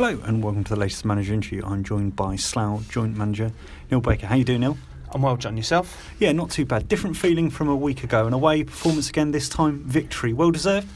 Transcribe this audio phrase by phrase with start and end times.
[0.00, 1.60] Hello and welcome to the latest manager interview.
[1.66, 3.50] I'm joined by Slough joint manager
[3.90, 4.28] Neil Baker.
[4.28, 4.78] How you doing, Neil?
[5.10, 5.56] I'm well, John.
[5.56, 6.12] Yourself?
[6.20, 6.86] Yeah, not too bad.
[6.86, 8.24] Different feeling from a week ago.
[8.24, 9.32] An away performance again.
[9.32, 10.32] This time, victory.
[10.32, 10.86] Well deserved.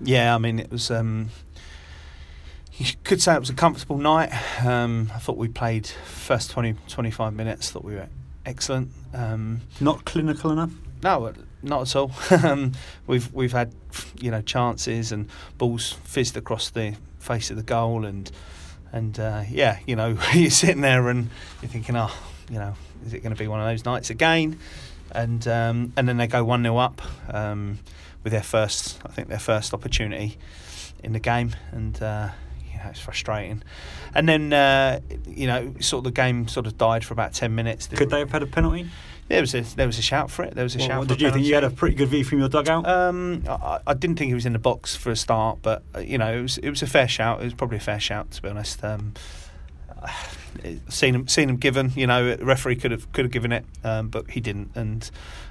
[0.00, 0.90] Yeah, I mean it was.
[0.90, 1.28] Um,
[2.78, 4.32] you could say it was a comfortable night.
[4.64, 7.72] Um, I thought we played first 20, 25 minutes.
[7.72, 8.08] Thought we were
[8.46, 8.90] excellent.
[9.12, 10.72] Um, not clinical enough.
[11.02, 11.30] No,
[11.62, 12.10] not at all.
[12.42, 12.72] Um,
[13.06, 13.74] we've we've had
[14.18, 15.28] you know chances and
[15.58, 16.94] balls fizzed across the
[17.26, 18.30] face of the goal and
[18.92, 21.28] and uh, yeah, you know you're sitting there and
[21.60, 22.12] you're thinking, oh,
[22.50, 22.74] you know,
[23.04, 24.58] is it going to be one of those nights again?
[25.12, 27.78] And um, and then they go one 0 up um,
[28.22, 30.38] with their first, I think their first opportunity
[31.02, 32.28] in the game, and uh,
[32.88, 33.62] it's frustrating.
[34.14, 37.54] And then uh, you know, sort of the game sort of died for about ten
[37.54, 37.86] minutes.
[37.86, 38.88] Could they have had a penalty?
[39.28, 40.54] There was a there was a shout for it.
[40.54, 41.08] There was a well, shout.
[41.08, 42.86] did you think you had a pretty good view from your dugout?
[42.86, 45.98] Um, I, I, didn't think he was in the box for a start, but uh,
[45.98, 47.40] you know it was it was a fair shout.
[47.40, 48.84] It was probably a fair shout to be honest.
[48.84, 49.14] Um,
[50.88, 51.92] seen him seen him given.
[51.96, 55.10] You know, referee could have could have given it, um, but he didn't, and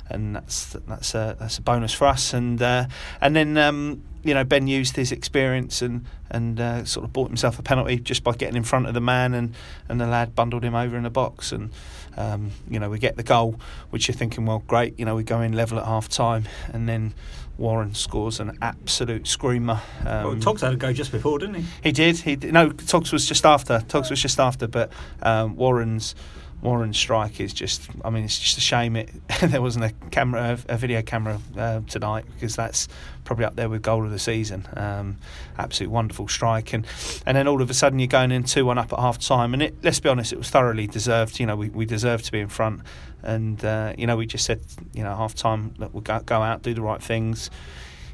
[0.10, 2.34] and that's that's a that's a bonus for us.
[2.34, 2.86] And uh,
[3.22, 7.28] and then um, you know Ben used his experience and and uh, sort of bought
[7.28, 9.56] himself a penalty just by getting in front of the man, and
[9.90, 11.72] and the lad bundled him over in the box and.
[12.18, 14.98] Um, you know, we get the goal, which you're thinking, well, great.
[14.98, 17.14] You know, we go in level at half time, and then
[17.58, 19.82] Warren scores an absolute screamer.
[20.06, 21.66] Um, well, Togs had a go just before, didn't he?
[21.84, 22.18] He did.
[22.20, 22.54] He did.
[22.54, 22.70] no.
[22.70, 23.84] Togs was just after.
[23.88, 26.16] Togs was just after, but um, Warren's
[26.62, 27.90] Warren's strike is just.
[28.04, 29.10] I mean, it's just a shame it
[29.42, 32.88] there wasn't a camera, a video camera uh, tonight because that's
[33.24, 34.68] probably up there with goal of the season.
[34.76, 35.18] Um,
[35.58, 36.86] absolute wonderful strike, and
[37.26, 39.54] and then all of a sudden you're going in two one up at half time,
[39.54, 39.76] and it.
[39.84, 41.40] Let's be honest, it was thoroughly deserved.
[41.40, 42.82] You know, we we deserved to be in front,
[43.24, 44.62] and uh, you know we just said
[44.94, 47.50] you know half time that we'll go, go out do the right things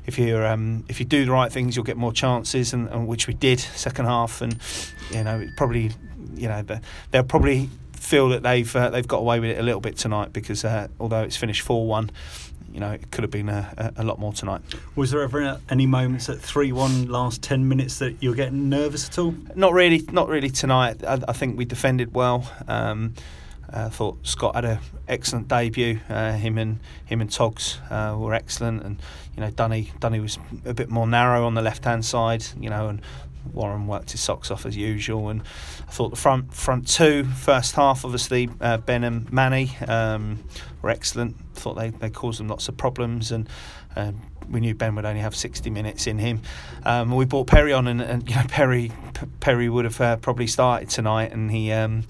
[0.06, 3.08] if you um, if you do the right things, you'll get more chances, and, and,
[3.08, 4.58] which we did second half, and
[5.12, 5.92] you know probably
[6.36, 6.64] you know
[7.12, 7.70] they'll probably
[8.02, 10.88] feel that they've uh, they've got away with it a little bit tonight because uh,
[11.00, 12.12] although it's finished four one.
[12.74, 14.62] You know, it could have been a, a, lot more tonight.
[14.96, 19.10] Was there ever any moments at three-one last ten minutes that you were getting nervous
[19.10, 19.36] at all?
[19.56, 21.04] Not really, not really tonight.
[21.04, 22.50] I, I think we defended well.
[22.70, 23.14] Um,
[23.74, 26.00] I thought Scott had an excellent debut.
[26.10, 29.02] Uh, him and him and Togs uh, were excellent, and
[29.36, 32.46] you know Dunny Dunny was a bit more narrow on the left hand side.
[32.58, 33.02] You know, and
[33.54, 35.42] Warren worked his socks off as usual, and
[35.88, 40.44] I thought the front front two first half, obviously uh, Ben and Manny um,
[40.82, 41.36] were excellent.
[41.56, 43.50] Thought they, they caused them lots of problems, and
[43.96, 44.12] uh,
[44.50, 46.42] we knew Ben would only have 60 minutes in him.
[46.84, 50.18] Um, we brought Perry on, and, and you know Perry P- Perry would have uh,
[50.18, 51.72] probably started tonight, and he.
[51.72, 52.04] Um,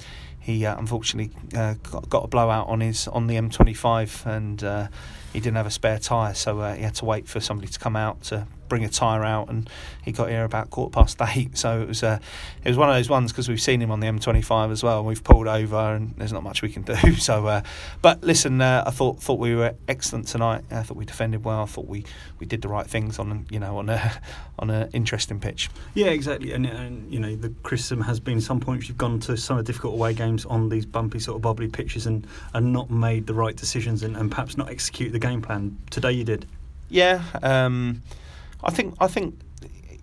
[0.43, 4.87] he uh, unfortunately uh, got, got, a blowout on his on the M25 and uh,
[5.33, 7.95] he didn't have a spare tyre, so he had to wait for somebody to come
[7.95, 9.69] out to bring a tyre out, and
[10.01, 11.57] he got here about quarter past eight.
[11.57, 12.19] So it was uh,
[12.63, 14.99] it was one of those ones because we've seen him on the M25 as well.
[14.99, 17.15] And we've pulled over, and there's not much we can do.
[17.15, 17.63] So, uh,
[18.01, 20.63] but listen, uh, I thought thought we were excellent tonight.
[20.71, 21.63] I thought we defended well.
[21.63, 22.05] I thought we,
[22.39, 24.13] we did the right things on you know on a
[24.59, 25.69] on an interesting pitch.
[25.93, 26.53] Yeah, exactly.
[26.53, 29.65] And, and you know the criticism has been some points you've gone to some of
[29.65, 33.27] the difficult away games on these bumpy sort of bubbly pitches and and not made
[33.27, 35.77] the right decisions and, and perhaps not execute the game plan.
[35.89, 36.45] Today you did.
[36.91, 37.23] Yeah.
[37.41, 38.03] Um,
[38.63, 39.39] I think I think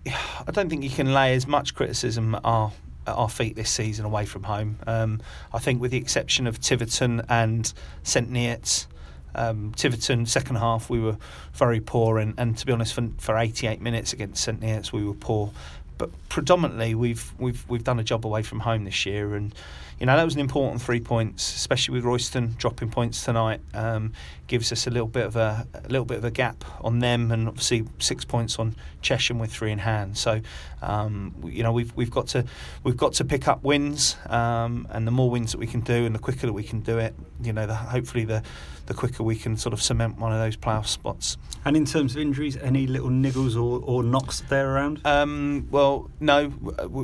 [0.05, 2.71] I don't think you can lay as much criticism at our
[3.07, 4.77] at our feet this season away from home.
[4.85, 5.21] Um,
[5.53, 7.71] I think with the exception of Tiverton and
[8.03, 8.87] St Neots,
[9.35, 11.17] um, Tiverton second half we were
[11.53, 15.03] very poor, and, and to be honest, for, for 88 minutes against St Neots we
[15.03, 15.51] were poor.
[15.99, 19.53] But predominantly we've we've we've done a job away from home this year, and
[19.99, 23.59] you know that was an important three points, especially with Royston dropping points tonight.
[23.73, 24.13] Um,
[24.47, 27.31] gives us a little bit of a, a, little bit of a gap on them,
[27.31, 30.17] and obviously six points on Chesham with three in hand.
[30.17, 30.41] So
[30.81, 32.45] um, you know we've we've got to
[32.83, 36.05] we've got to pick up wins, um, and the more wins that we can do,
[36.05, 38.41] and the quicker that we can do it, you know, the, hopefully the
[38.89, 41.37] the quicker we can sort of cement one of those playoff spots.
[41.63, 45.05] And in terms of injuries, any little niggles or, or knocks there around?
[45.05, 46.53] Um, well, no,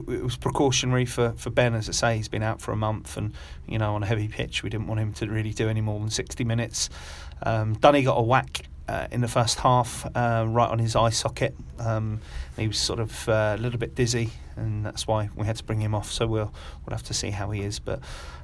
[0.07, 3.17] it was precautionary for, for Ben, as I say, he's been out for a month,
[3.17, 3.33] and
[3.67, 5.99] you know, on a heavy pitch, we didn't want him to really do any more
[5.99, 6.89] than 60 minutes.
[7.41, 11.09] Um, Dunny got a whack uh, in the first half, uh, right on his eye
[11.09, 11.55] socket.
[11.79, 12.21] Um,
[12.57, 15.63] he was sort of uh, a little bit dizzy, and that's why we had to
[15.63, 16.11] bring him off.
[16.11, 16.53] So we'll
[16.85, 17.79] we'll have to see how he is.
[17.79, 18.01] But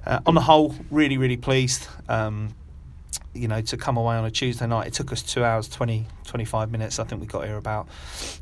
[0.07, 1.87] uh, on the whole, really really pleased.
[2.09, 2.55] Um,
[3.33, 6.05] you know, to come away on a Tuesday night, it took us two hours, 20,
[6.25, 6.99] 25 minutes.
[6.99, 7.87] I think we got here about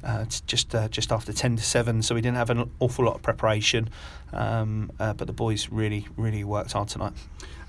[0.04, 3.16] uh, just uh, just after 10 to 7, so we didn't have an awful lot
[3.16, 3.90] of preparation.
[4.32, 7.14] Um, uh, but the boys really, really worked hard tonight.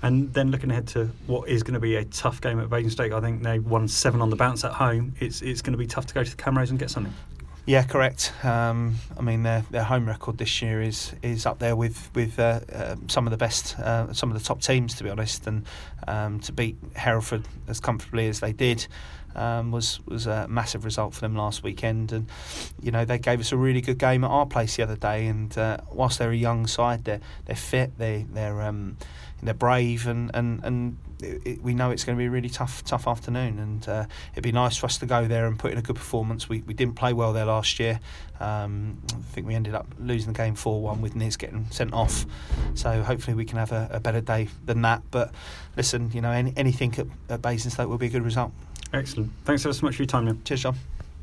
[0.03, 3.11] And then looking ahead to what is going to be a tough game at Basingstoke,
[3.11, 5.13] I think they won seven on the bounce at home.
[5.19, 7.13] It's it's going to be tough to go to the Camrose and get something.
[7.65, 8.33] Yeah, correct.
[8.43, 12.39] Um, I mean, their their home record this year is is up there with with
[12.39, 15.45] uh, uh, some of the best, uh, some of the top teams, to be honest.
[15.45, 15.65] And
[16.07, 18.87] um, to beat Hereford as comfortably as they did
[19.35, 22.11] um, was was a massive result for them last weekend.
[22.11, 22.27] And
[22.81, 25.27] you know, they gave us a really good game at our place the other day.
[25.27, 28.97] And uh, whilst they're a young side, they're they're fit, they they're um,
[29.43, 32.49] they're brave, and and and it, it, we know it's going to be a really
[32.49, 33.59] tough tough afternoon.
[33.59, 35.95] And uh, it'd be nice for us to go there and put in a good
[35.95, 36.49] performance.
[36.49, 37.99] We we didn't play well there last year.
[38.39, 41.93] Um, I think we ended up losing the game four one with Niz getting sent
[41.93, 42.25] off.
[42.73, 45.03] So hopefully we can have a, a better day than that.
[45.11, 45.31] But
[45.77, 48.51] listen, you know, any, anything at, at Basingstoke will be a good result.
[48.93, 49.31] Excellent.
[49.45, 50.37] Thanks ever so much for your time, Neil.
[50.43, 50.75] Cheers, John.